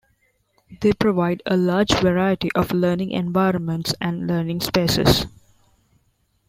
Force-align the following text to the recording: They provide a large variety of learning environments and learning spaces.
They 0.79 0.93
provide 0.93 1.43
a 1.45 1.55
large 1.55 1.91
variety 1.93 2.49
of 2.55 2.71
learning 2.71 3.11
environments 3.11 3.93
and 4.01 4.25
learning 4.25 4.61
spaces. 4.61 5.27